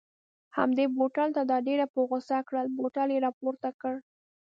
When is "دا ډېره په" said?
1.51-1.99